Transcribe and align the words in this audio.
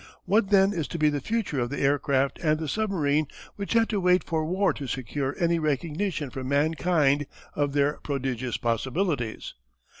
What 0.25 0.49
then 0.49 0.73
is 0.73 0.87
to 0.87 0.97
be 0.97 1.09
the 1.09 1.21
future 1.21 1.59
of 1.59 1.69
the 1.69 1.77
aircraft 1.79 2.39
and 2.39 2.57
the 2.57 2.67
submarine 2.67 3.27
which 3.55 3.73
had 3.73 3.87
to 3.89 3.99
wait 4.01 4.23
for 4.23 4.43
war 4.43 4.73
to 4.73 4.87
secure 4.87 5.35
any 5.39 5.59
recognition 5.59 6.31
from 6.31 6.47
mankind 6.49 7.27
of 7.53 7.73
their 7.73 7.99
prodigious 7.99 8.57
possibilities? 8.57 9.53